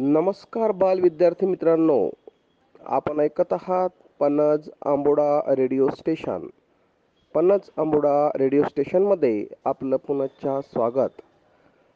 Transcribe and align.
नमस्कार 0.00 0.72
बाल 0.72 1.00
विद्यार्थी 1.00 1.46
मित्रांनो. 1.46 2.10
आपण 2.86 3.20
ऐकत 3.20 3.52
आहात 3.52 3.88
Pannaj 4.20 4.68
Amboda 4.86 5.40
radio 5.48 5.88
station. 5.88 6.46
Pannaj 7.34 7.70
Amboda 7.76 8.30
radio 8.38 8.62
स्टेशनमध्ये 8.62 9.46
आपलं 9.64 9.96
पुनश्च 9.96 10.46
स्वागत. 10.46 11.20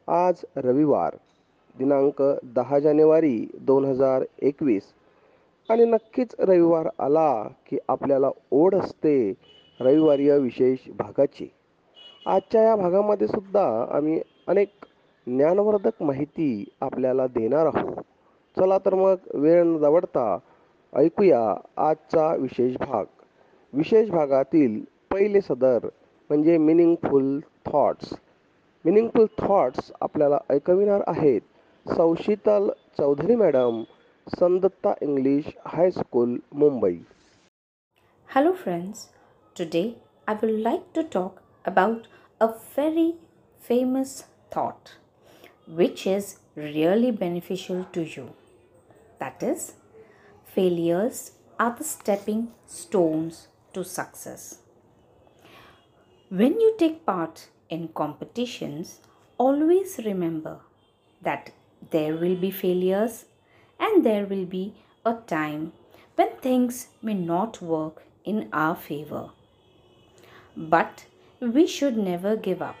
आज 0.07 0.45
रविवार 0.55 1.15
दिनांक 1.77 2.21
दहा 2.43 2.79
जानेवारी 2.79 3.47
दोन 3.61 3.85
हजार 3.85 4.23
एकवीस. 4.41 4.83
आणि 5.69 5.85
नक्कीच 5.85 6.35
रविवार 6.39 6.89
आला 6.99 7.47
की 7.69 7.77
आपल्याला 7.87 8.29
ओढ 8.51 8.75
असते 8.75 9.33
रविवारी 9.81 10.29
विशेष 10.29 10.79
भागाची. 10.89 11.51
आजच्या 12.25 12.61
या 12.61 12.75
भागामध्ये 12.75 13.27
सुद्धा 13.27 13.85
आम्ही 13.91 14.21
अनेक 14.47 14.69
ज्ञानवर्धक 15.27 16.01
माहिती 16.03 16.65
आपल्याला 16.81 17.27
देणार 17.27 17.65
आहोत. 17.65 18.01
चला 18.57 18.77
तर 18.77 18.93
मग 18.95 19.15
वेळ 19.33 19.63
न 19.63 19.77
दवडता 19.77 20.37
ऐकूया 20.93 21.41
आजचा 21.77 22.35
विशेष 22.35 22.75
भाग. 22.77 23.05
विशेष 23.73 24.09
भागातील 24.09 24.79
पहिले 25.11 25.41
सदर 25.41 25.87
म्हणजे 26.29 26.57
मिनिंगफुल 26.57 27.39
थॉट्स 27.65 28.13
मिनिंगफुल 28.85 29.25
थॉट्स 29.37 29.91
आपल्याला 30.01 30.37
ऐकविणार 30.49 31.01
आहेत 31.07 31.41
Sau Sheetal 31.85 32.69
Chaudhari 32.97 33.35
madam 33.35 33.83
Sandatta 34.39 34.93
English 35.01 35.45
high school 35.65 36.37
Mumbai. 36.53 36.97
Hello 38.29 38.51
friends 38.51 39.07
today 39.57 39.83
I 40.27 40.35
would 40.35 40.59
like 40.59 40.81
to 40.95 41.01
talk 41.13 41.39
about 41.65 42.07
a 42.39 42.45
very 42.45 43.11
famous 43.61 44.21
thought. 44.53 45.02
Which 45.67 46.05
is 46.05 46.37
really 46.55 47.11
beneficial 47.11 47.85
to 47.93 48.03
you. 48.03 48.33
That 49.19 49.41
is, 49.41 49.73
failures 50.45 51.31
are 51.59 51.75
the 51.77 51.83
stepping 51.83 52.49
stones 52.67 53.47
to 53.73 53.83
success. 53.83 54.59
When 56.29 56.59
you 56.59 56.75
take 56.77 57.05
part 57.05 57.47
in 57.69 57.89
competitions, 57.89 58.99
always 59.37 59.99
remember 60.03 60.59
that 61.21 61.51
there 61.91 62.15
will 62.15 62.35
be 62.35 62.51
failures 62.51 63.25
and 63.79 64.05
there 64.05 64.25
will 64.25 64.45
be 64.45 64.73
a 65.05 65.15
time 65.27 65.73
when 66.15 66.29
things 66.41 66.87
may 67.01 67.13
not 67.13 67.61
work 67.61 68.03
in 68.23 68.49
our 68.53 68.75
favor. 68.75 69.29
But 70.55 71.05
we 71.39 71.67
should 71.67 71.97
never 71.97 72.35
give 72.35 72.61
up. 72.61 72.75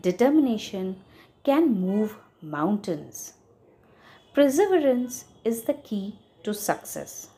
Determination 0.00 0.96
can 1.46 1.66
move 1.80 2.16
mountains. 2.42 3.34
Perseverance 4.34 5.26
is 5.44 5.62
the 5.62 5.74
key 5.74 6.18
to 6.42 6.52
success. 6.52 7.28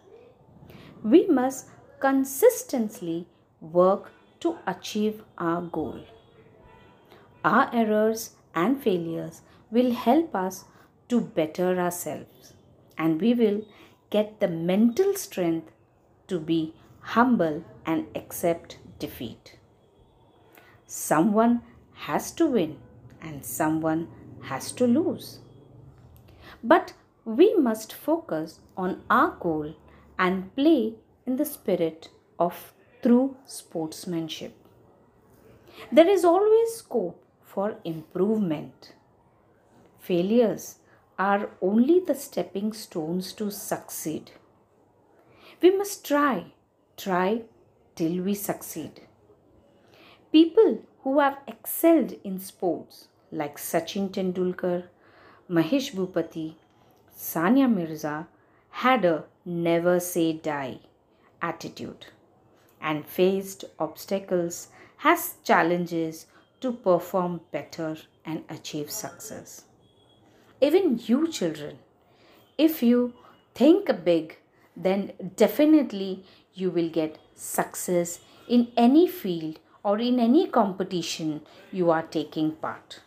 We 1.02 1.26
must 1.26 1.66
consistently 2.00 3.26
work 3.60 4.10
to 4.40 4.56
achieve 4.66 5.22
our 5.36 5.60
goal. 5.60 6.00
Our 7.44 7.68
errors 7.74 8.30
and 8.54 8.82
failures 8.82 9.42
will 9.70 9.92
help 9.92 10.34
us 10.34 10.64
to 11.10 11.20
better 11.20 11.78
ourselves, 11.78 12.54
and 12.96 13.20
we 13.20 13.34
will 13.34 13.62
get 14.08 14.40
the 14.40 14.48
mental 14.48 15.14
strength 15.14 15.70
to 16.28 16.40
be 16.40 16.74
humble 17.00 17.62
and 17.84 18.06
accept 18.14 18.78
defeat. 18.98 19.58
Someone 20.86 21.62
has 22.08 22.30
to 22.32 22.46
win 22.46 22.78
and 23.22 23.44
someone 23.44 24.08
has 24.42 24.72
to 24.72 24.86
lose. 24.86 25.38
But 26.62 26.92
we 27.24 27.54
must 27.54 27.92
focus 27.92 28.60
on 28.76 29.02
our 29.10 29.36
goal 29.38 29.74
and 30.18 30.54
play 30.56 30.94
in 31.26 31.36
the 31.36 31.44
spirit 31.44 32.08
of 32.38 32.72
true 33.02 33.36
sportsmanship. 33.44 34.54
There 35.92 36.08
is 36.08 36.24
always 36.24 36.74
scope 36.74 37.22
for 37.44 37.76
improvement. 37.84 38.94
Failures 39.98 40.76
are 41.18 41.50
only 41.60 42.00
the 42.00 42.14
stepping 42.14 42.72
stones 42.72 43.32
to 43.34 43.50
succeed. 43.50 44.30
We 45.60 45.76
must 45.76 46.06
try, 46.06 46.52
try 46.96 47.42
till 47.94 48.22
we 48.22 48.34
succeed. 48.34 49.02
People 50.30 50.82
who 51.08 51.20
have 51.20 51.38
excelled 51.46 52.12
in 52.22 52.38
sports 52.38 53.08
like 53.32 53.56
Sachin 53.56 54.10
Tendulkar, 54.10 54.88
Mahesh 55.48 55.94
Bhupati, 55.94 56.56
Sania 57.16 57.66
Mirza 57.74 58.28
had 58.82 59.06
a 59.06 59.24
never 59.46 60.00
say 60.00 60.34
die 60.34 60.80
attitude 61.40 62.04
and 62.78 63.06
faced 63.06 63.64
obstacles 63.78 64.68
as 65.02 65.36
challenges 65.44 66.26
to 66.60 66.72
perform 66.72 67.40
better 67.52 67.96
and 68.26 68.44
achieve 68.50 68.90
success. 68.90 69.64
Even 70.60 71.00
you, 71.06 71.26
children, 71.28 71.78
if 72.58 72.82
you 72.82 73.14
think 73.54 73.88
big, 74.04 74.36
then 74.76 75.12
definitely 75.36 76.22
you 76.52 76.70
will 76.70 76.90
get 76.90 77.18
success 77.34 78.20
in 78.46 78.68
any 78.76 79.08
field 79.08 79.58
or 79.88 79.98
in 80.06 80.18
any 80.20 80.46
competition 80.56 81.28
you 81.72 81.90
are 81.90 82.02
taking 82.16 82.50
part. 82.64 83.00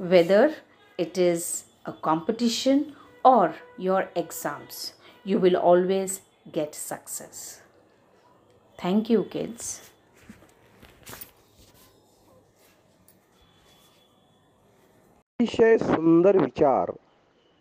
Whether 0.00 0.54
it 0.98 1.18
is 1.18 1.64
a 1.84 1.92
competition 1.92 2.96
or 3.24 3.54
your 3.78 4.08
exams, 4.16 4.94
you 5.24 5.38
will 5.38 5.56
always 5.56 6.20
get 6.52 6.74
success. 6.74 7.60
Thank 8.78 9.10
you, 9.10 9.24
kids. 9.36 9.70
अतिशय 15.40 15.76
सुंदर 15.78 16.36
विचार 16.38 16.90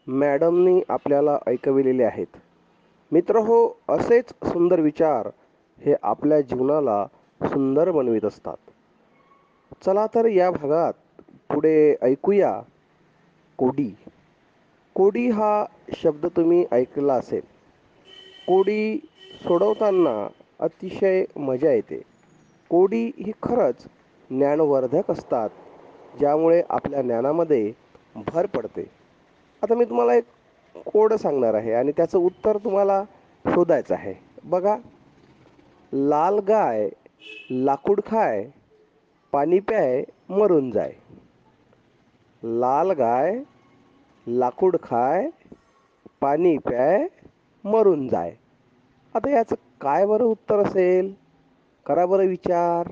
मॅडमनी 0.07 0.81
आपल्याला 0.89 1.37
ऐकविलेले 1.47 2.03
आहेत 2.03 2.37
मित्र 3.11 3.39
हो 3.47 3.59
असेच 3.89 4.29
सुंदर 4.43 4.79
विचार 4.81 5.29
हे 5.81 5.95
आपल्या 6.11 6.39
जीवनाला 6.41 7.05
सुंदर 7.41 7.91
बनवित 7.91 8.25
असतात. 8.25 8.57
चला 9.81 10.05
तर 10.07 10.25
या 10.25 10.49
भागात 10.51 10.93
पुढे 11.49 11.95
ऐकूया 12.01 12.51
कोडी. 13.59 13.89
कोडी 14.95 15.27
हा 15.29 15.51
शब्द 15.93 16.25
तुम्ही 16.35 16.63
ऐकला 16.71 17.13
असेल. 17.13 17.41
कोडी 18.47 18.97
सोडवताना 19.43 20.15
अतिशय 20.59 21.23
मजा 21.37 21.71
येते. 21.71 22.01
कोडी 22.71 23.03
ही 23.17 23.31
खरंच 23.43 23.85
ज्ञानवर्धक 24.29 25.11
असतात 25.11 25.49
ज्यामुळे 26.19 26.61
आपल्या 26.69 27.01
ज्ञानामध्ये 27.01 27.71
भर 28.27 28.45
पडते. 28.45 28.85
आता 29.63 29.75
मी 29.75 29.85
तुम्हाला 29.85 30.13
एक 30.13 30.25
कोड 30.85 31.13
सांगणार 31.13 31.53
आहे 31.53 31.73
आणि 31.73 31.91
त्याचं 31.91 32.17
उत्तर 32.19 32.57
तुम्हाला 32.57 33.03
शोधायचं 33.45 33.93
आहे. 33.95 34.13
बघा 34.43 34.75
लाल 35.93 36.39
गाय 36.39 36.89
लाकूड 37.51 38.01
खाय 38.05 38.43
पाणी 39.33 39.59
प्याय 39.59 40.03
मरून 40.29 40.69
जाय. 40.71 40.91
लाल 42.43 42.91
गाय 42.91 43.39
लाकूड 44.27 44.77
खाय 44.83 45.29
पाणी 46.21 46.57
प्याय 46.57 47.07
मरून 47.63 48.07
जाय. 48.07 48.35
आता 49.15 49.29
याचं 49.29 49.55
काय 49.81 50.05
बरं 50.05 50.23
उत्तर 50.23 50.59
असेल? 50.59 51.13
करा 51.85 52.05
बरं 52.05 52.27
विचार. 52.27 52.91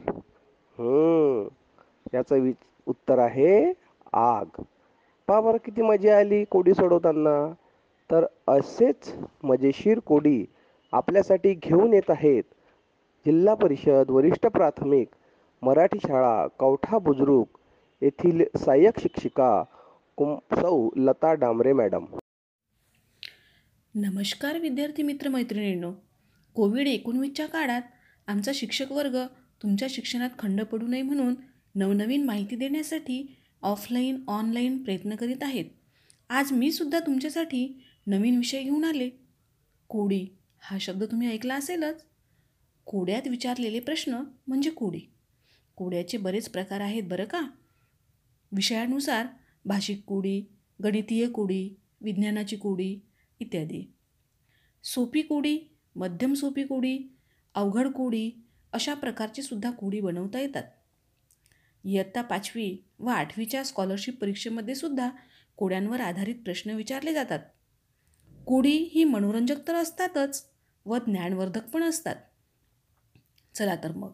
याचं 2.14 2.40
विच 2.42 2.56
उत्तर 2.88 3.20
आहे 3.20 3.74
आग. 4.14 4.62
पहा 5.28 5.40
बरं 5.42 5.58
किती 5.66 5.82
मजा 5.82 6.18
आली 6.18 6.44
कोडी 6.52 6.74
सोडवताना. 6.74 7.38
तर 8.10 8.26
असेच 8.48 9.14
मजेशीर 9.44 10.00
कोडी 10.00 10.44
आपल्यासाठी 10.94 11.54
घेऊन 11.54 11.94
येत 11.94 12.10
आहेत. 12.10 12.44
जिल्हा 13.28 13.54
परिषद 13.54 14.10
वरिष्ठ 14.10 14.46
प्राथमिक 14.48 15.08
मराठी 15.62 15.98
शाळा 16.00 16.48
कवठा 16.48 16.98
बुजुर्ग 16.98 17.58
येथील 18.02 18.42
सहाय्यक 18.58 19.00
शिक्षिका 19.00 19.64
कुम 20.16 20.36
सौ 20.52 20.90
लता 20.96 21.34
डांबरे 21.34 21.74
मॅडम. 21.74 22.06
नमस्कार 23.96 24.60
विद्यार्थी 24.60 25.04
मित्र 25.04 25.30
मैत्रिणींनो. 25.30 25.92
कोविड 26.54 26.88
एकोणवीसच्या 26.88 27.46
काळात 27.46 27.82
आमचा 28.28 28.52
शिक्षक 28.56 28.92
वर्ग 28.92 29.18
तुमच्या 29.64 29.88
शिक्षणात 29.92 30.30
खंड 30.40 30.62
पडू 30.62 30.88
नये 30.88 31.02
म्हणून 31.02 31.36
नवनवीन 31.76 32.26
माहिती 32.26 32.56
देण्यासाठी 32.56 33.36
ऑफलाईन 33.62 34.24
ऑनलाईन 34.28 34.84
प्रयत्न 34.84 35.16
करीत 35.16 35.44
आहेत. 35.44 35.66
आज 36.30 36.52
मी 36.52 36.72
सुद्धा 36.72 37.00
तुमच्यासाठी 37.00 37.82
नवीन 38.08 38.38
विषय 38.38 38.62
घेऊन 38.62 38.84
आले. 38.84 39.10
कोडी 39.88 40.28
हा 40.62 40.78
शब्द 40.82 41.04
तुम्ही 41.04 41.32
ऐकला 41.32 41.56
असेलच? 41.56 42.06
कोड्यात 42.88 43.28
विचारलेले 43.28 43.80
प्रश्न 43.80 44.24
म्हणजे 44.48 44.70
कुडी? 44.70 45.00
कोड्याचे 45.76 46.18
बरेच 46.18 46.50
प्रकार 46.50 46.80
आहेत 46.80 47.04
बरं 47.04 47.26
का? 47.26 47.42
विषयानुसार 48.52 49.28
भाषिक 49.66 50.04
कोडी 50.04 50.44
गणितीय 50.84 51.28
कोडी 51.28 51.70
विज्ञानाची 52.02 52.56
कोडी 52.56 53.00
इत्यादी. 53.40 53.94
सोपी 54.84 55.22
कोडी 55.22 55.60
मध्यम 55.96 56.34
सोपी 56.34 56.64
कोडी 56.64 57.00
अवघड 57.56 57.88
कोडी 57.88 58.32
अशा 58.74 58.94
प्रकारची 58.94 59.42
सुद्धा 59.42 59.72
कोडी 59.72 60.00
बनवता 60.00 60.40
येतात. 60.40 60.64
इयत्ता 61.84 62.22
पाचवी 62.22 62.86
व 63.00 63.08
आठवीच्या 63.08 63.64
स्कॉलरशिप 63.64 64.22
परीक्षेमध्ये 64.22 64.76
सुद्धा 64.76 65.10
कोड्यांवर 65.58 66.02
आधारित 66.02 66.36
प्रश्न 66.36 66.70
विचारले 66.70 67.14
जातात. 67.14 67.40
कोडी 68.48 68.78
ही 68.78 69.04
मनोरंजक 69.04 69.68
तर 69.68 69.76
असतातच 69.76 70.50
व 70.86 70.98
ज्ञानवर्धक 70.98 71.70
पण 71.70 71.84
असतात. 71.84 72.16
चला 73.58 73.76
तर 73.76 73.92
मग. 73.92 74.12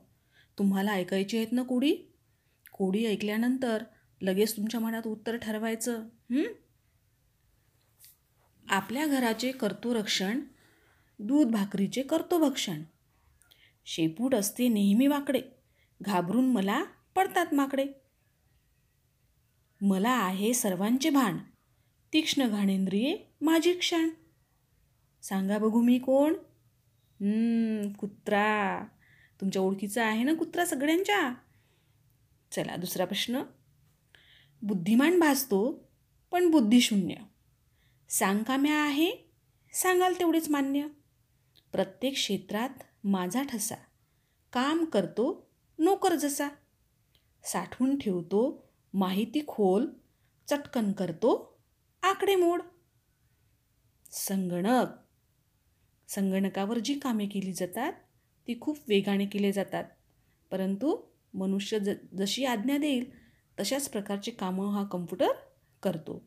तुम्हाला 0.57 0.91
ऐकायची 0.91 1.37
आहेत 1.37 1.51
ना 1.51 1.63
कोडी? 1.63 1.95
कोडी 2.73 3.05
ऐकल्यानंतर 3.05 3.83
लगेच 4.21 4.55
तुमच्या 4.57 4.79
मनात 4.79 5.07
उत्तर 5.07 5.37
ठरवायचं. 5.37 6.07
आपल्या 8.69 9.05
घराचे 9.05 9.51
करतो 9.51 9.93
रक्षण 9.93 10.39
दूध 11.19 11.51
भाकरीचे 11.51 12.01
करतो 12.01 12.39
भक्षण 12.39 12.83
शेपूट 13.85 14.35
असते 14.35 14.67
नेहमी 14.67 15.07
वाकडे. 15.07 15.41
घाबरून 16.01 16.51
मला 16.51 16.83
पडतात 17.15 17.53
माकडे. 17.53 17.85
मला 19.81 20.09
आहे 20.09 20.53
सर्वांचे 20.53 21.09
भान. 21.09 21.37
तीक्ष्ण 22.13 22.47
घाणेंद्रिये 22.47 23.17
माझी 23.41 23.73
क्षण. 23.73 24.09
सांगा 25.23 25.57
बघू 25.57 25.81
मी 25.81 25.99
कोण? 25.99 26.33
कुत्रा. 27.93 28.87
तुमच्या 29.43 29.61
ओळखीचा 29.61 30.05
आहे 30.05 30.23
ना 30.23 30.33
कुत्रा 30.33 30.65
सगळ्यांच्या? 30.65 31.33
चला 32.51 32.75
दुसरा 32.75 33.05
प्रश्न. 33.05 33.43
बुद्धिमान 34.61 35.19
भासतो 35.19 35.89
पण 36.31 36.51
बुद्धिशून्य 36.51 37.15
सांगकाम्या 38.09 38.83
आहे 38.83 39.31
सांगाल 39.73 40.13
तेवढेच 40.19 40.49
मान्य. 40.49 40.87
प्रत्येक 41.71 42.13
क्षेत्रात 42.13 42.69
माझा 43.03 43.43
ठसा. 43.43 43.75
काम 44.53 44.85
करतो 44.85 45.49
नोकर 45.79 46.15
जसा. 46.15 46.49
साठवून 47.43 47.99
ठेवतो 47.99 48.71
माहिती 48.93 49.41
खोल 49.47 49.85
चटकन 50.49 50.91
करतो 50.91 51.57
आकडेमोड 52.01 52.61
संगणक. 54.11 54.87
संगणकावर 56.09 56.79
जी 56.79 56.99
कामे 56.99 57.25
केली 57.25 57.53
जातात 57.53 57.93
ती 58.47 58.53
खूप 58.61 58.77
वेगाने 58.87 59.25
केले 59.25 59.51
जातात. 59.51 59.83
परंतु 60.51 60.97
मनुष्य 61.33 61.79
ज 61.79 61.89
जशी 62.17 62.45
आज्ञा 62.45 62.77
देईल 62.77 63.11
तशाच 63.59 63.89
प्रकारचे 63.89 64.31
कामं 64.31 64.69
हा 64.69 64.83
कम्प्युटर 64.83 65.27
करतो. 65.83 66.25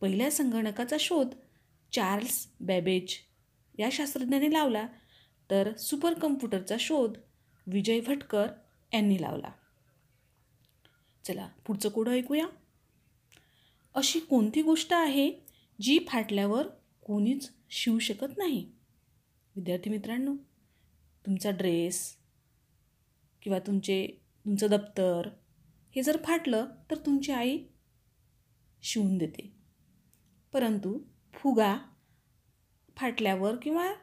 पहिल्या 0.00 0.30
संगणकाचा 0.30 0.96
शोध 1.00 1.28
चार्ल्स 1.92 2.48
बॅबेज 2.60 3.14
या 3.78 3.88
शास्त्रज्ञाने 3.92 4.52
लावला 4.52 4.86
तर 5.50 5.76
सुपर 5.76 6.14
कम्प्युटरचा 6.14 6.76
शोध 6.80 7.18
विजय 7.66 8.00
भटकर 8.00 8.46
यांनी 8.94 9.22
लावला. 9.22 9.52
चला 11.24 11.48
पुढचं 11.66 11.88
कोडं 11.88 12.10
ऐकूया. 12.10 12.46
अशी 13.94 14.20
कोणती 14.20 14.62
गोष्ट 14.62 14.92
आहे 14.92 15.32
जी 15.80 15.98
फाटल्यावर 16.08 16.66
कोणीच 17.06 17.50
शिवू 17.70 17.98
शकत 17.98 18.36
नाही? 18.36 18.72
विद्यार्थी 19.56 19.90
मित्रांनो 19.90 20.34
तुमचा 21.26 21.50
ड्रेस 21.50 22.16
किंवा 23.42 23.58
तुमचे 23.58 24.06
तुमचं 24.44 24.66
दप्तर 24.70 25.28
हे 25.96 26.02
जर 26.02 26.18
फाटलं 26.24 26.66
तर 26.90 26.96
तुमची 26.96 27.32
आई 27.32 27.64
शिवून 28.82 29.18
देते. 29.18 29.56
परंतु 30.52 30.98
फुगा 31.34 31.78
फाटल्यावर 32.96 33.56
किंवा 33.62 33.94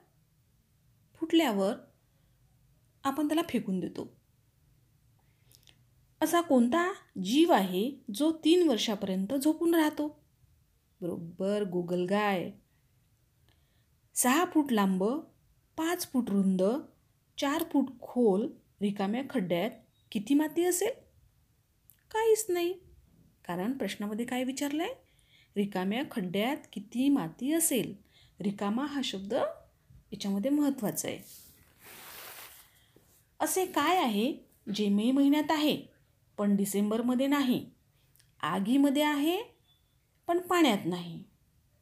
फुटल्यावर 1.16 1.76
आपण 3.04 3.28
त्याला 3.28 3.42
फेकून 3.50 3.80
देतो. 3.80 4.16
असा 6.22 6.42
कोणता 6.42 6.94
जीव 7.24 7.52
आहे 7.52 7.92
जो 8.14 8.32
तीन 8.32 8.70
वर्षापर्यंत 8.70 9.34
झोपून 9.34 9.76
राहतो? 9.76 10.24
बरोबर 11.02 11.64
गोगलगाय. 11.64 12.52
सहा 14.16 14.46
फूट 14.46 14.72
लांब 14.72 15.04
पाच 15.78 16.12
फूट 16.12 16.30
रुंद 16.30 16.64
चार 17.42 17.64
फूट 17.72 17.86
खोल 18.02 18.48
रिकाम्या 18.82 19.22
खड्ड्यात 19.30 19.70
किती 20.12 20.34
माती 20.34 20.64
असेल? 20.66 20.92
काहीच 22.12 22.46
नाही. 22.50 22.74
कारण 23.46 23.78
प्रश्नामध्ये 23.78 24.26
काय 24.26 24.44
विचारलं 24.44 24.84
आहे 24.84 24.94
रिकाम्या 25.56 26.04
खड्ड्यात 26.12 26.58
किती 26.74 27.10
माती 27.10 27.54
असेल? 27.54 27.96
रिकामा 28.40 28.86
हा 28.86 29.02
शब्द 29.04 29.34
याच्यामध्ये 29.34 30.52
महत्त्वाचा 30.52 31.08
आहे. 31.08 31.20
असे 33.40 33.66
काय 33.66 33.98
आहे 33.98 34.34
जे 34.76 34.90
मे 34.90 35.12
महिन्यात 35.12 35.52
आहे 35.52 35.86
पण 36.38 36.56
डिसेंबरमध्ये 36.56 37.28
नाही? 37.28 37.66
आगीमध्ये 38.44 39.04
आहे 39.04 39.42
पण 40.28 40.40
पाण्यात 40.40 40.86
नाही. 40.86 41.24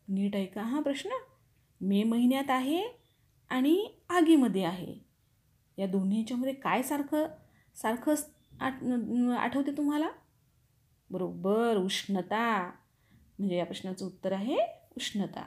नीट 0.07 0.35
ऐका 0.35 0.61
हा 0.61 0.79
प्रश्न. 0.79 1.09
मे 1.81 2.03
महिन्यात 2.03 2.49
आहे 2.49 2.87
आणि 3.49 3.93
आगीमध्ये 4.09 4.63
आहे. 4.63 5.08
या 5.79 5.87
दोन्ही 5.87 6.19
याच्यामध्ये 6.19 6.53
काय 6.53 6.83
सारखं 6.83 7.27
सारखं 7.75 8.13
आठ 8.59 8.83
आठवते 9.37 9.71
तुम्हाला? 9.71 10.09
बरोबर 11.09 11.77
उष्णता. 11.77 12.71
म्हणजे 13.39 13.57
या 13.57 13.65
प्रश्नाचं 13.65 14.05
उत्तर 14.05 14.31
आहे 14.31 14.57
उष्णता. 14.97 15.45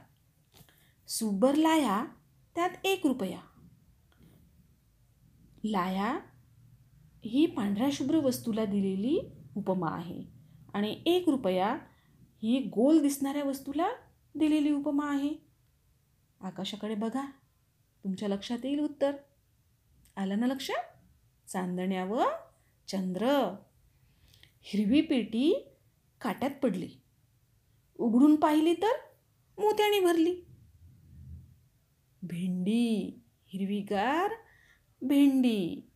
सुबर 1.08 1.54
लाया 1.54 2.04
त्यात 2.54 2.70
एक 2.84 3.06
रुपया. 3.06 3.38
लाया 5.64 6.18
ही 7.24 7.46
पांढऱ्या 7.46 7.88
शुभ्र 7.92 8.16
वस्तूला 8.16 8.64
दिलेली 8.64 9.20
उपमा 9.56 9.90
आहे. 9.90 10.24
आणि 10.74 11.02
एक 11.06 11.28
रुपया 11.28 11.78
ही 12.42 12.58
गोल 12.58 13.02
दिसणाऱ्या 13.02 13.44
वस्तूला 13.44 13.88
दिलेली 14.34 14.70
उपमा 14.70 15.10
आहे. 15.10 15.32
आकाशाकडे 16.40 16.94
बघा. 16.94 17.26
तुमच्या 18.04 18.28
लक्षात 18.28 18.58
येईल 18.64 18.80
उत्तर. 18.80 19.12
आलं 20.16 20.40
ना 20.40 20.46
लक्षात 20.46 20.82
चांदण्या 21.48 22.04
व 22.04 22.24
चंद्र. 22.88 23.54
हिरवी 24.62 25.00
पेटी 25.00 25.68
काट्यात 26.20 26.50
पडली. 26.62 26.90
उघडून 27.98 28.36
पाहिली 28.36 28.74
तर 28.74 28.92
मोत्याने 29.58 30.00
भरली. 30.00 30.34
भेंडी 32.22 33.20
हिरवीगार 33.46 34.32
भेंडी. 35.02 35.90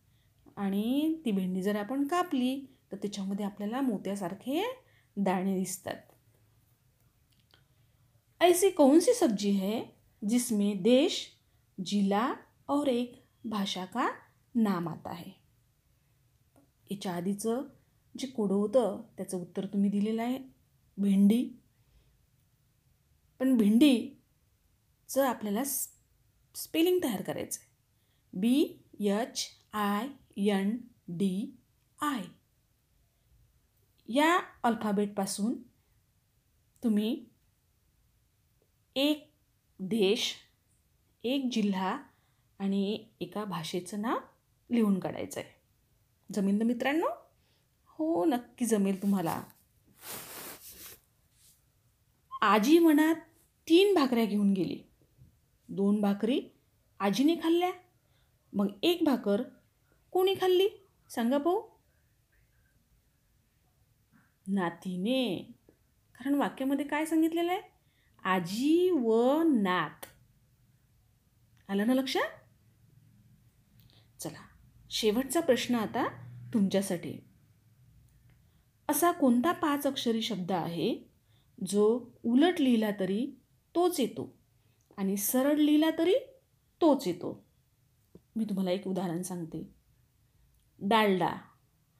आणि 0.57 1.21
ती 1.25 1.31
भेंडी 1.31 1.61
जर 1.61 1.75
आपण 1.75 2.07
कापली 2.07 2.77
तर 2.91 2.97
त्याच्यामध्ये 2.97 3.45
आपल्याला 3.45 3.81
मोत्यासारखे 3.81 4.75
दाणे 5.17 5.57
दिसतात. 5.57 5.95
ऐसी 8.41 8.69
कौन 8.69 8.99
सी 8.99 9.13
सब्जी 9.13 9.51
है 9.51 9.81
जिसमें 10.29 10.81
देश 10.81 11.27
जिला 11.85 12.33
और 12.69 12.87
एक 12.87 13.16
भाषा 13.49 13.85
का 13.85 14.09
नाम 14.55 14.89
आता 14.89 15.11
है 15.13 15.31
याच्या 16.91 17.15
आधीचं 17.15 17.61
जे 18.17 18.27
कोडं 18.27 18.55
होतं 18.55 19.01
त्याचं 19.17 19.37
उत्तर 19.37 19.65
तुम्ही 19.65 19.89
दिलेलं 19.89 20.23
आहे. 20.23 20.39
भेंडी. 20.97 21.49
पण 23.39 23.57
भेंडीचं 23.57 25.27
आपल्याला 25.27 25.63
स्पेलिंग 26.55 26.99
तयार 27.03 27.21
करायचं 27.21 27.59
आहे 27.61 27.75
B 28.33 28.83
H 28.99 29.47
I 29.73 30.07
N 30.37 30.77
D 31.07 31.57
I. 32.01 32.23
या 34.07 34.39
अल्फाबेटपासून 34.63 35.61
तुम्ही 36.83 37.25
एक 38.95 39.33
देश 39.79 40.35
एक 41.23 41.49
जिल्हा 41.51 41.97
आणि 42.59 43.05
एका 43.21 43.45
भाषेचं 43.45 44.01
नाव 44.01 44.17
लिहून 44.71 44.99
काढायचं 44.99 45.39
आहे 45.39 45.49
जमेल 46.33 46.55
ना 46.55 46.65
मित्रांनो? 46.65 47.07
हो 47.85 48.25
नक्की 48.25 48.65
जमेल 48.65 49.01
तुम्हाला. 49.01 49.43
आजी 52.41 52.79
मनात 52.79 53.15
तीन 53.69 53.93
भाकऱ्या 53.95 54.25
घेऊन 54.25 54.53
गेली. 54.53 54.79
दोन 55.69 56.01
भाकरी 56.01 56.41
आजीने 56.99 57.35
खाल्ल्या. 57.35 57.71
मग 58.53 58.67
एक 58.83 59.03
भाकर 59.03 59.41
कोणी 60.11 60.33
खाल्ली? 60.41 60.67
सांगा 61.09 61.37
भाऊ 61.37 61.61
नातीने. 64.47 65.51
कारण 66.15 66.35
वाक्यामध्ये 66.35 66.85
काय 66.85 67.05
सांगितलेलं 67.05 67.51
आहे? 67.51 67.61
आजी 68.23 68.91
व 68.91 69.41
नात. 69.43 70.05
आलं 71.69 71.87
ना 71.87 71.93
लक्षात? 71.93 72.36
शेवटचा 74.89 75.39
प्रश्न 75.39 75.75
आता 75.75 76.07
तुमच्यासाठी. 76.53 77.17
असा 78.89 79.11
कोणता 79.11 79.51
पाच 79.51 79.87
अक्षरी 79.87 80.21
शब्द 80.21 80.51
आहे 80.51 81.09
जो 81.67 82.11
उलट 82.23 82.61
लिहिला 82.61 82.91
तरी 82.99 83.27
तोच 83.75 83.99
येतो 83.99 84.37
आणि 84.97 85.17
सरळ 85.17 85.53
लिहिला 85.53 85.89
तरी 85.97 86.13
तोच 86.81 87.07
येतो? 87.07 87.45
मी 88.35 88.45
तुम्हाला 88.45 88.71
एक 88.71 88.87
उदाहरण 88.87 89.21
सांगते. 89.21 89.73
डालडा. 90.79 91.33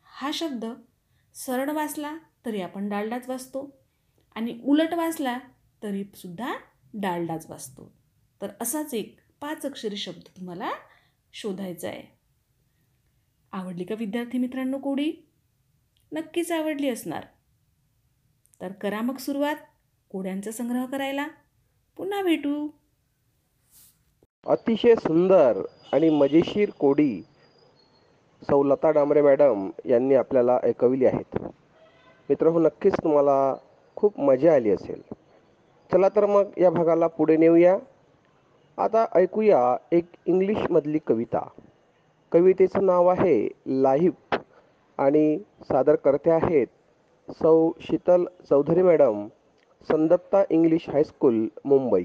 हा 0.03 0.31
शब्द 0.33 0.65
सरळ 1.33 1.71
वाचला 1.71 2.17
तरी 2.45 2.61
आपण 2.61 2.89
डालडाच 2.89 3.29
वाचतो 3.29 3.79
आणि 4.35 4.59
उलट 4.63 4.93
वाचला 4.93 5.39
तरी 5.83 6.03
सुद्धा 6.15 6.55
डालडाच 6.93 7.49
वाचतो. 7.49 7.97
तर 8.41 8.47
असाच 8.61 8.93
एक 8.93 9.19
पाच 9.41 9.65
अक्षरी 9.65 9.97
शब्द 9.97 10.21
तुम्हाला 10.37 10.71
शोधायचा 11.33 11.87
आहे. 11.87 12.16
आवडली 13.51 13.83
का 13.83 13.95
विद्यार्थी 13.95 14.37
मित्रांनो 14.37 14.77
कोडी? 14.77 15.13
नक्कीच 16.11 16.51
आवडली 16.51 16.89
असणार. 16.89 17.23
तर 18.61 18.71
करा 18.71 19.01
मग 19.01 19.17
सुरुवात 19.17 19.55
कोड्यांचा 20.09 20.51
संग्रह 20.51 20.85
करायला. 20.85 21.27
पुन्हा 21.97 22.23
भेटू. 22.23 22.69
अतिशय 24.47 24.95
सुंदर 24.95 25.61
आणि 25.93 26.09
मजेशीर 26.09 26.69
कोडी 26.69 27.21
सौ 28.43 28.63
लता 28.63 28.91
डांबरे 28.91 29.21
मॅडम 29.21 29.69
यांनी 29.85 30.15
आपल्याला 30.15 30.59
ऐकविली 30.63 31.05
आहेत. 31.05 31.37
मित्र 32.29 32.47
हो 32.47 32.59
नक्कीच 32.59 32.93
तुम्हाला 32.93 33.55
खूप 33.95 34.19
मजा 34.19 34.55
आली 34.55 34.69
असेल. 34.69 35.01
चला 35.91 36.09
तर 36.09 36.25
मग 36.25 36.43
या 36.57 36.69
भागाला 36.69 37.07
पुढे 37.07 37.37
नेऊया. 37.37 37.77
आता 38.77 39.05
ऐकूया 39.15 39.77
एक 39.91 40.05
इंग्लिशमधली 40.25 40.99
कविता. 41.07 41.49
कवितेचं 42.31 42.85
नाव 42.85 43.07
आहे 43.07 43.47
लाईफ. 43.83 44.35
आणि 44.99 45.37
सादरकर्ते 45.69 46.31
आहेत 46.31 46.67
Sau 47.31 47.71
Sheetal 47.81 48.25
Chaudhari 48.49 48.81
madam 48.81 49.27
Sandatta 49.87 50.43
English 50.49 50.89
high school 50.89 51.47
Mumbai. 51.65 52.03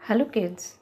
Hello 0.00 0.24
kids 0.34 0.72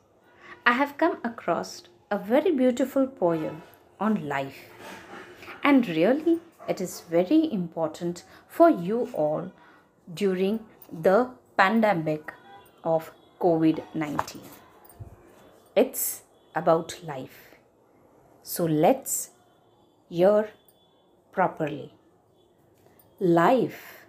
I 0.67 0.75
have 0.75 0.89
come 1.01 1.15
across 1.25 1.83
a 2.11 2.17
very 2.29 2.51
beautiful 2.51 3.05
poem 3.21 3.59
on 4.01 4.17
life 4.23 5.65
and 5.65 5.87
really 5.89 6.37
it 6.69 6.83
is 6.83 7.01
very 7.11 7.41
important 7.43 8.19
for 8.53 8.73
you 8.81 9.05
all 9.19 9.49
during 10.09 10.59
the 11.03 11.23
pandemic 11.59 12.31
of 12.87 13.13
COVID 13.41 13.81
nineteen 13.95 14.43
it's 15.77 16.11
about 16.55 16.93
life 17.05 17.48
So 18.51 18.65
let's 18.65 19.31
hear 20.09 20.49
properly. 21.33 21.93
Life, 23.21 24.07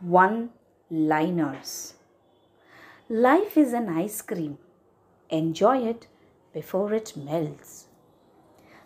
one 0.00 0.50
liners. 0.90 1.94
Life 3.08 3.56
is 3.56 3.72
an 3.72 3.88
ice 3.88 4.20
cream. 4.20 4.58
Enjoy 5.30 5.78
it 5.78 6.08
before 6.52 6.92
it 6.92 7.16
melts. 7.16 7.86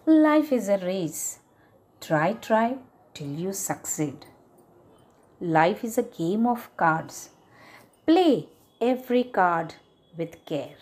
Life 0.07 0.53
is 0.53 0.69
a 0.69 0.79
race. 0.79 1.41
Try, 2.01 2.35
try 2.35 2.77
till 3.15 3.33
you 3.33 3.53
succeed. 3.53 4.27
Life 5.41 5.83
is 5.83 5.99
a 5.99 6.05
game 6.05 6.47
of 6.47 6.69
cards. 6.77 7.31
Play 8.07 8.49
every 8.81 9.25
card 9.25 9.75
with 10.17 10.45
care. 10.47 10.79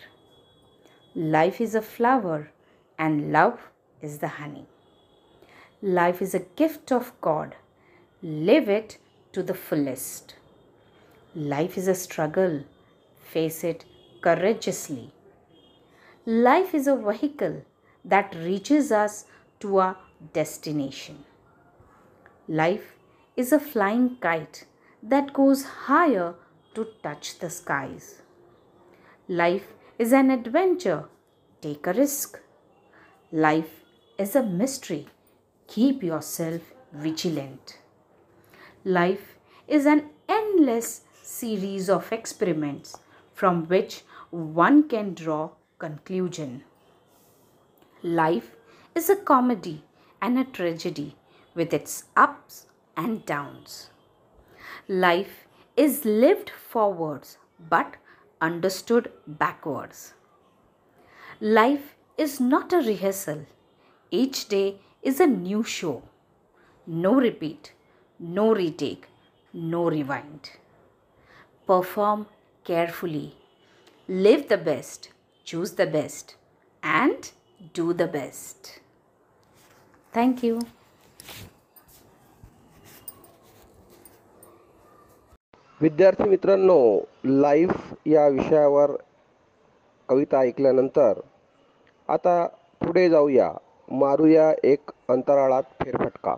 Life 1.15 1.63
is 1.63 1.75
a 1.75 1.81
flower, 1.81 2.51
and 2.99 3.33
love 3.33 3.71
is 4.03 4.19
the 4.19 4.29
honey. 4.29 4.67
Life 5.83 6.23
is 6.23 6.35
a 6.35 6.47
gift 6.61 6.93
of 6.93 7.13
God. 7.21 7.57
Live 8.23 8.69
it 8.69 8.99
to 9.33 9.43
the 9.43 9.55
fullest. 9.55 10.35
Life 11.35 11.77
is 11.77 11.87
a 11.89 11.95
struggle. 11.95 12.65
Face 13.21 13.63
it 13.63 13.85
courageously. 14.23 15.13
Life 16.25 16.75
is 16.75 16.87
a 16.87 16.97
vehicle 16.97 17.63
that 18.05 18.35
reaches 18.35 18.91
us 18.91 19.27
to 19.61 19.79
our 19.79 19.97
destination. 20.33 21.25
Life 22.49 22.95
is 23.37 23.53
a 23.53 23.61
flying 23.61 24.17
kite 24.21 24.65
that 25.03 25.33
goes 25.33 25.65
higher 25.65 26.35
to 26.75 26.89
touch 27.03 27.39
the 27.39 27.51
skies. 27.51 28.23
Life 29.29 29.73
is 29.99 30.13
an 30.13 30.31
adventure. 30.31 31.05
Take 31.61 31.87
a 31.87 31.93
risk. 31.93 32.41
Life 33.33 33.83
is 34.19 34.35
a 34.35 34.43
mystery. 34.43 35.07
Keep 35.67 36.03
yourself 36.03 36.73
vigilant. 36.93 37.79
Life 38.85 39.37
is 39.67 39.85
an 39.85 40.11
endless 40.29 41.03
series 41.23 41.91
of 41.91 42.13
experiments 42.13 42.97
from 43.35 43.67
which 43.67 44.03
one 44.31 44.89
can 44.89 45.13
draw 45.15 45.51
conclusion. 45.79 46.63
Life 48.03 48.53
is 48.95 49.11
a 49.11 49.17
comedy 49.17 49.83
and 50.23 50.39
a 50.39 50.45
tragedy 50.45 51.17
with 51.55 51.75
its 51.75 52.05
ups 52.17 52.67
and 52.97 53.27
downs. 53.27 53.91
Life 54.89 55.47
is 55.77 56.05
lived 56.05 56.51
forwards 56.51 57.39
but 57.59 57.97
understood 58.41 59.13
backwards. 59.27 60.15
Life 61.41 61.95
is 62.17 62.41
not 62.41 62.73
a 62.73 62.79
rehearsal. 62.79 63.47
Each 64.12 64.48
day 64.48 64.80
is 65.02 65.20
a 65.20 65.28
new 65.28 65.64
show. 65.64 66.02
No 66.88 67.14
repeat, 67.14 67.72
no 68.20 68.54
retake, 68.54 69.08
no 69.54 69.90
rewind. 69.90 70.52
Perform 71.66 72.26
carefully. 72.64 73.36
Live 74.08 74.50
the 74.50 74.58
best, 74.58 75.10
choose 75.46 75.72
the 75.72 75.88
best, 75.88 76.36
and 76.84 77.32
do 77.74 77.94
the 77.94 78.08
best. 78.08 78.80
Thank 80.14 80.44
you. 80.44 80.60
विद्यार्थी 85.82 86.24
मित्रांनो 86.30 86.80
life 87.26 87.72
या 88.06 88.28
विषयावर 88.28 88.92
कविता 90.10 90.40
ऐकल्यानंतर 90.40 91.20
आता 92.08 92.46
पुढे 92.82 93.10
जाऊया 93.10 93.50
मारूया 93.91 94.53
एक 94.65 94.91
अंतराळात 95.09 95.63
फेरफटका. 95.83 96.37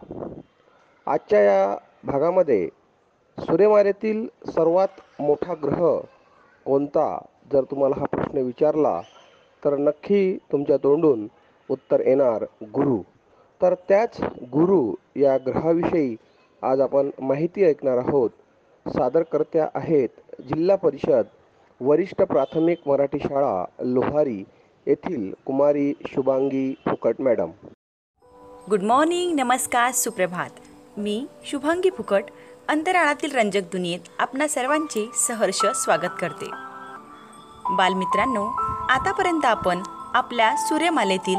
आजच्या 1.07 1.40
या 1.40 1.76
भागामध्ये 2.05 2.69
सूर्यमालेतील 3.38 4.26
सर्वात 4.47 5.21
मोठा 5.21 5.55
ग्रह 5.55 5.99
कोणता? 6.64 7.19
जर 7.52 7.64
तुम्हाला 7.64 7.95
हा 7.99 8.05
प्रश्न 8.05 8.38
विचारला 8.38 9.00
तर 9.64 9.76
नक्की 9.76 10.38
तुमच्या 10.52 10.76
तोंडून 10.76 11.26
उत्तर 11.71 12.00
येणार 12.00 12.45
गुरु. 12.64 13.02
तर 13.62 13.75
त्याच 13.75 14.21
गुरु 14.52 14.95
या 15.17 15.37
ग्रहाविषयी 15.37 16.17
आज 16.62 16.81
आपण 16.81 17.11
माहिती 17.21 17.64
ऐकणार 17.64 17.99
आहोत. 17.99 18.31
सादरकर्त्या 18.87 19.69
आहेत 19.75 20.09
जिल्हा 20.43 20.76
परिषद 20.76 21.25
वरिष्ठ 21.81 22.23
प्राथमिक 22.23 22.78
मराठी 22.87 23.19
शाळा 23.19 23.64
लोहारी. 23.81 24.45
येथील 24.88 25.35
कुमारी 25.45 25.95
शुभांगी 26.07 26.75
फुकट 26.87 27.21
मॅडम. 27.21 27.50
गुड 28.71 28.83
मॉर्निंग 28.83 29.37
नमस्कार 29.37 29.92
सुप्रभात. 29.92 30.50
मी 30.99 31.26
शुभांगी 31.45 31.90
फुकट 31.90 32.25
अंतराळातील 32.68 33.35
रंजक 33.35 33.61
दुनियेत 33.61 34.00
आपणा 34.18 34.49
सर्वांचे 34.49 35.11
सहर्ष 35.14 35.66
स्वागत 35.75 36.16
करते. 36.21 36.50
बालमित्रांनो 37.71 38.47
आतापर्यंत 38.88 39.45
आपण 39.45 39.83
आपल्या 40.14 40.57
सूर्यमालेतील 40.57 41.38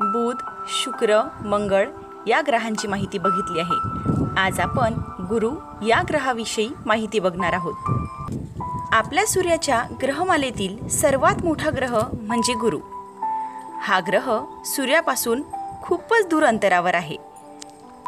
बुध 0.00 0.36
शुक्र 0.68 1.28
मंगळ 1.44 1.88
या 2.26 2.40
ग्रहांची 2.46 2.88
माहिती 2.88 3.18
बघितली 3.18 3.60
आहे. 3.60 3.78
आज 4.36 4.60
आपण 4.60 4.94
गुरु 5.28 5.50
या 5.86 6.02
ग्रहाविषयी 6.08 6.68
माहिती 6.86 7.18
बघणार 7.18 7.52
आहोत. 7.52 7.74
आपल्या 8.92 9.26
सूर्याच्या 9.26 9.82
ग्रहमालेतील 10.02 10.88
सर्वात 10.88 11.44
मोठा 11.44 11.70
ग्रह 11.76 12.00
म्हणजे 12.12 12.54
गुरु. 12.54 12.78
हा 13.80 14.00
ग्रह 14.06 14.44
सूर्यापासून 14.64 15.42
खूपच 15.82 16.26
दूर 16.26 16.42
अंतरावर 16.42 16.94
आहे. 16.94 17.16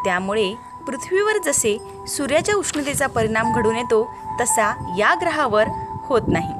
त्यामुळे 0.03 0.53
पृथ्वीवर 0.87 1.31
जसे 1.45 1.77
सूर्याच्या 2.07 2.55
उष्णतेचा 2.55 3.07
परिणाम 3.07 3.53
घडून 3.53 3.75
येतो 3.75 4.13
तसा 4.41 4.95
या 4.97 5.15
ग्रहावर 5.21 5.63
होत 5.93 6.21
नाही. 6.27 6.53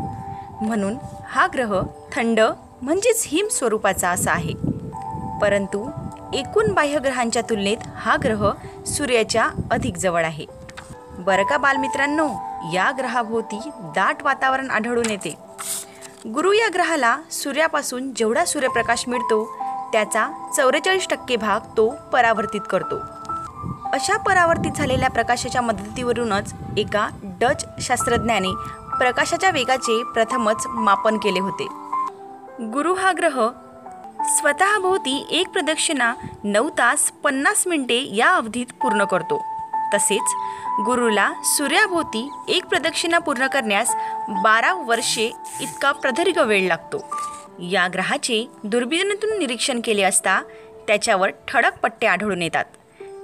म्हणून 0.62 0.98
हा 1.28 1.48
ग्रह 1.54 1.82
थंड 2.16 2.40
म्हणजेच 2.82 3.24
हिम 3.28 3.48
स्वरूपाचा 3.48 4.10
असा 4.10 4.32
आहे. 4.32 4.54
परंतु 5.42 5.92
एकूण 6.34 6.74
बाह्यग्रहांच्या 6.74 7.42
तुलनेत 7.42 7.78
हा 7.96 8.18
ग्रह 8.24 8.52
सूर्याच्या 8.86 9.50
अधिक 9.72 9.98
जवळ 9.98 10.26
आहे. 10.26 10.46
बरं 11.18 11.44
का 11.44 11.58
बालमित्रांनो? 11.58 12.30
या 12.74 12.92
ग्रहाभोवती 12.98 13.60
दाट 13.96 14.24
वातावरण 14.24 14.72
आढळून 14.72 15.10
येते. 15.10 15.36
गुरु 16.28 16.52
या 16.52 16.70
ग्रहाला 16.74 17.18
सूर्यापासून 17.32 18.14
जेवढा 18.14 18.46
सूर्यप्रकाश 18.46 19.08
मिळतो 19.08 19.58
त्याचा 19.92 20.52
चौवेचाळीस 20.58 21.08
टक्के 21.08 21.36
भाग 21.36 21.60
तो 21.78 21.96
परावर्तित 22.14 22.62
करतो. 22.70 22.96
अशा 23.94 24.18
परावर्तित 24.18 24.72
झालेल्या 24.72 25.10
प्रकाशाच्या 25.10 25.62
मदतीवरूनच 25.62 26.54
एका 26.78 27.08
डच 27.24 27.66
शास्त्रज्ञाने 27.82 28.54
प्रकाशाच्या 28.98 29.50
वेगाचे 29.50 30.04
प्रथमच 30.04 30.68
मापन 30.68 31.18
केले 31.18 31.40
होते. 31.40 31.68
गुरु 32.74 32.94
हा 32.94 33.12
ग्रह 33.18 33.50
स्वतःभोवती 34.38 35.28
एक 35.32 35.48
प्रदक्षिणा 35.48 36.14
नऊ 36.44 36.70
तास 36.70 37.12
पन्नास 37.24 37.68
मिनिटे 37.68 38.16
या 38.16 38.30
अवधीत 38.30 38.66
पूर्ण 38.82 39.04
करतो. 39.04 39.55
तसेच 39.96 40.34
गुरुला 40.86 41.34
सूर्याभोवती 41.44 42.30
एक 42.50 42.66
प्रदक्षिणा 42.66 43.18
पूर्ण 43.18 43.48
करण्यास 43.48 43.96
बारा 44.30 44.74
वर्षे 44.74 45.32
इतका 45.62 45.92
प्रदीर्घ 45.92 46.40
वेळ 46.40 46.68
लागतो. 46.68 47.16
या 47.60 47.88
ग्रहाचे 47.94 48.48
दुर्बिणीतून 48.64 49.40
निरीक्षण 49.40 49.82
केले 49.84 50.02
असता 50.04 50.42
त्याच्यावर 50.88 51.30
ठळक 51.48 51.80
पट्टे 51.80 52.08
आढळून 52.08 52.42
येतात. 52.42 52.66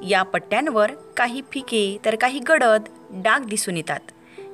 या 0.10 0.24
पट्ट्यांवर 0.24 0.92
काही 1.18 1.42
फिके 1.52 1.98
तर 2.06 2.16
काही 2.16 2.40
गडद 2.40 2.82
डाग 3.10 3.40
दिसून 3.40 3.78
येतात. 3.78 4.00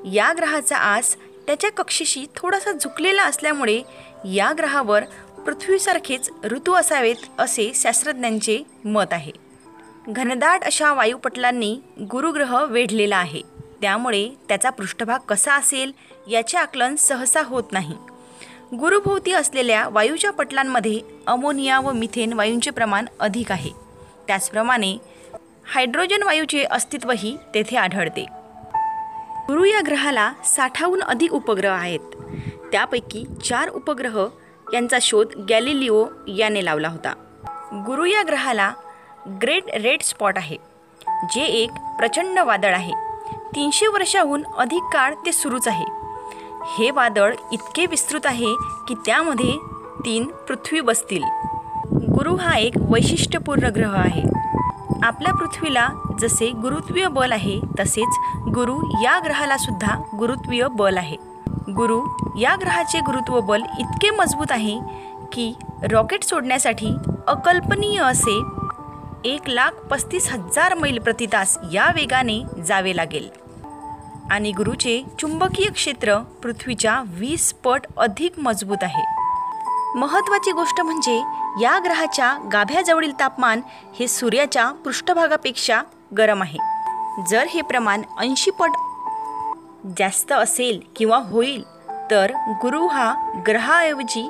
या 0.05 0.33
ग्रहाचा 0.37 0.77
आस 0.77 1.15
त्याच्या 1.47 1.71
कक्षेशी 1.71 2.25
थोडासा 2.35 2.71
झुकलेला 2.71 3.23
असल्यामुळे 3.23 3.81
या 4.25 4.53
ग्रहावर 4.57 5.03
पृथ्वीसारखेच 5.45 6.29
ऋतू 6.43 6.73
असावेत 6.73 7.15
असे 7.39 7.71
शास्त्रज्ञांचे 7.75 8.63
मत 8.85 9.13
आहे. 9.13 9.46
घनदाट 10.09 10.63
अशा 10.63 10.93
वायुपटलांनी 10.93 11.79
गुरुग्रह 12.11 12.65
वेढलेला 12.65 13.17
आहे. 13.17 13.41
त्यामुळे 13.81 14.29
त्याचा 14.47 14.69
पृष्ठभाग 14.69 15.19
कसा 15.19 15.55
असेल 15.55 15.91
याचे 16.27 16.57
आकलन 16.57 16.95
सहसा 16.95 17.41
होत 17.43 17.63
नाही. 17.71 17.95
गुरुभोवती 18.79 19.31
असलेल्या 19.31 19.89
वायूच्या 19.89 20.31
पटलांमध्ये 20.31 21.01
अमोनिया 21.27 21.79
व 21.79 21.91
मिथेन 21.91 22.33
वायूंचे 22.33 22.71
प्रमाण 22.71 23.05
अधिक 23.19 23.51
आहे. 23.51 23.69
त्याचप्रमाणे 24.27 24.97
हायड्रोजन 25.73 26.23
वायूचे 26.23 26.63
अस्तित्वही 26.63 27.37
तेथे 27.53 27.77
आढळते. 27.77 28.25
गुरु 29.47 29.63
या 29.63 29.81
ग्रहाला 29.85 30.33
साठाहून 30.45 31.03
अधिक 31.03 31.33
उपग्रह 31.33 31.73
आहेत. 31.73 31.99
त्यापैकी 32.71 33.25
चार 33.45 33.69
उपग्रह 33.69 34.27
यांचा 34.73 34.97
शोध 35.01 35.27
गॅलिलिओ 35.49 36.05
याने 36.27 36.65
लावला 36.65 36.87
होता. 36.87 37.13
गुरु 37.85 38.05
या 38.05 38.23
ग्रहाला 38.27 38.73
ग्रेट 39.41 39.63
रेड 39.75 40.01
स्पॉट 40.01 40.37
आहे 40.37 40.57
जे 41.33 41.41
एक 41.41 41.71
प्रचंड 41.71 42.39
वादळ 42.39 42.73
आहे. 42.73 42.93
तीनशे 43.55 43.87
वर्षाहून 43.87 44.43
अधिक 44.57 44.83
काळ 44.83 45.13
ते 45.25 45.31
सुरूच 45.31 45.67
आहे. 45.67 45.85
हे 46.77 46.91
वादळ 46.91 47.33
इतके 47.51 47.85
विस्तृत 47.85 48.25
आहे 48.25 48.55
की 48.87 48.93
त्यामध्ये 49.05 49.57
तीन 50.05 50.27
पृथ्वी 50.27 50.81
बसतील. 50.81 51.23
गुरु 51.91 52.35
हा 52.35 52.57
एक 52.57 52.73
वैशिष्ट्यपूर्ण 52.77 53.67
ग्रह 53.67 53.95
आहे. 53.95 54.23
आपल्या 55.03 55.33
पृथ्वीला 55.33 55.87
जसे 56.19 56.49
गुरुत्वीय 56.49 57.07
बल 57.07 57.31
आहे 57.31 57.59
तसेच 57.79 58.19
गुरु 58.53 59.03
या 59.03 59.19
ग्रहाला 59.19 59.57
सुद्धा 59.57 60.01
गुरुत्वीय 60.17 60.67
बल 60.71 60.97
आहे. 60.97 61.15
गुरु 61.75 62.01
या 62.39 62.55
ग्रहाचे 62.61 62.99
गुरुत्व 62.99 63.41
बल 63.41 63.61
इतके 63.79 64.09
मजबूत 64.09 64.51
आहे 64.51 64.79
की 65.31 65.53
रॉकेट 65.91 66.23
सोडण्यासाठी 66.23 66.95
अकल्पनीय 67.27 67.99
असे 68.01 68.41
एक 69.27 69.49
लाख 69.49 69.71
पस्तीस 69.71 70.31
हजार 70.31 70.73
मैल 70.73 70.99
प्रति 70.99 71.25
तास 71.25 71.57
या 71.71 71.87
वेगाने 71.95 72.43
जावे 72.67 72.95
लागेल. 72.95 73.29
आणि 74.31 74.51
गुरुचे 74.51 75.03
चुंबकीय 75.19 75.69
क्षेत्र 75.69 76.17
पृथ्वीच्या 76.17 77.03
वीस 77.07 77.53
पट 77.53 77.81
अधिक 77.97 78.39
मजबूत 78.39 78.77
आहे. 78.81 79.03
महत्त्वाची 79.99 80.51
गोष्ट 80.51 80.81
म्हणजे 80.81 81.17
या 81.61 81.79
ग्रहाच्या 81.85 82.37
गाभ्याजवळील 82.53 83.19
तापमान 83.19 83.61
हे 83.99 84.07
सूर्याच्या 84.07 84.71
पृष्ठभागापेक्षा 84.71 85.81
गरम 86.17 86.41
आहे. 86.41 86.59
जर 87.29 87.43
हे 87.49 87.61
प्रमाण 87.61 88.01
ऐंशी 88.19 88.51
पट 88.51 88.69
जास्त 89.97 90.31
असेल 90.31 90.81
किंवा 90.95 91.17
होईल 91.17 91.63
तर 92.11 92.31
गुरु 92.47 92.87
हा 92.87 93.15
ग्रहाऐवजी 93.47 94.29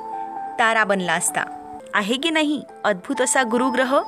तारा 0.59 0.83
बनला 0.83 1.13
असता. 1.13 1.43
आहे 1.93 2.15
की 2.15 2.29
नाही 2.29 2.63
अद्भुत 2.83 3.21
असा 3.21 3.43
गुरुग्रह? 3.43 4.01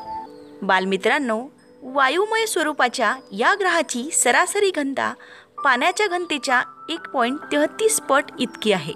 बालमित्रांनो 0.61 1.41
वायुमय 1.83 2.45
स्वरूपाच्या 2.45 3.15
या 3.31 3.55
ग्रहाची 3.59 4.09
सरासरी 4.13 4.71
घनता 4.71 5.13
पाण्याच्या 5.63 6.07
घनतेच्या 6.07 6.61
एक 6.89 7.09
पॉईंट 7.09 7.39
तेहतीस 7.51 8.01
पट 8.01 8.23
इतकी 8.39 8.71
आहे. 8.71 8.93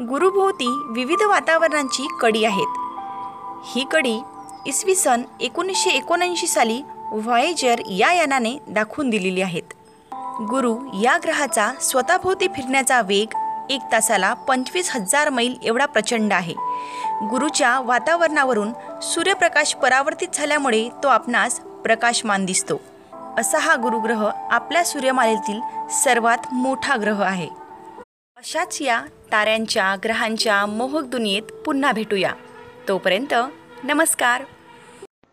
गुरुभोवती 0.00 0.68
विविध 0.90 1.22
वातावरणांची 1.22 2.06
कडी 2.20 2.44
आहेत. 2.44 2.76
ही 3.66 3.84
कडी 3.90 4.20
इसवी 4.66 4.94
सन 4.94 5.22
एकोणीसशे 5.40 5.90
एकोणऐंशी 5.90 6.46
साली 6.46 6.82
व्हायजर 7.12 7.80
या 7.90 8.12
यानाने 8.12 8.58
दाखवून 8.68 9.10
दिलेली 9.10 9.42
आहेत. 9.42 9.74
गुरु 10.50 10.76
या 11.02 11.18
ग्रहाचा 11.22 11.72
स्वतःभोवती 11.80 12.48
फिरण्याचा 12.48 13.00
वेग 13.00 13.36
एक 13.70 13.80
तासाला 13.92 14.34
पंचवीस 14.34 14.96
हजार 14.96 15.30
मैल 15.30 15.54
एवढा 15.62 15.86
प्रचंड 15.86 16.32
आहे. 16.32 16.54
गुरुच्या 17.30 17.80
वातावरणावरून 17.80 18.72
सूर्यप्रकाश 19.02 19.74
परावर्तित 19.74 20.28
झाल्यामुळे 20.34 20.88
तो 21.02 21.08
आपणास 21.08 21.60
प्रकाशमान 21.60 22.44
दिसतो. 22.44 22.80
असा 23.38 23.58
हा 23.58 23.74
गुरुग्रह 23.74 24.30
आपल्या 24.50 24.84
सूर्यमालेतील 24.84 25.88
सर्वात 25.90 26.38
मोठा 26.52 26.96
ग्रह 27.00 27.22
आहे. 27.22 27.48
अशाच 28.36 28.82
या 28.82 29.02
ताऱ्यांच्या 29.32 29.96
ग्रहांच्या 30.04 30.66
मोहक 30.66 31.04
दुनियेत 31.04 31.42
पुन्हा 31.42 31.92
भेटूया. 31.92 32.32
तोपर्यंत 32.88 33.34
नमस्कार. 33.84 34.42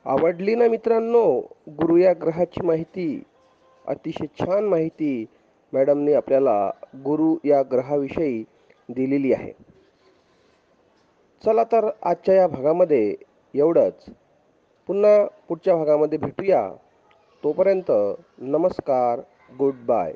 आवडली 0.05 0.55
ना 0.55 0.67
मित्रांनो 0.67 1.53
गुरु 1.69 1.97
या 1.97 2.13
ग्रहाची 2.13 2.61
माहिती 2.61 3.23
अतिशय 3.87 4.25
छान 4.39 4.63
माहिती 4.63 5.25
मॅडमने 5.73 6.13
आपल्याला 6.13 6.71
गुरु 6.95 7.35
या 7.43 7.61
ग्रहाविषयी 7.61 8.43
दिलेली 8.89 9.33
आहे. 9.33 9.51
चला 11.45 11.63
तर 11.63 11.89
आजच्या 12.03 12.35
या 12.35 12.47
भागामध्ये 12.47 13.15
एवढंच. 13.53 14.05
पुन्हा 14.87 15.25
पुढच्या 15.47 15.75
भागामध्ये 15.75 16.17
भेटूया. 16.17 16.71
तोपर्यंत 17.43 17.91
नमस्कार 18.37 19.19
गुड 19.59 19.73
बाय. 19.85 20.13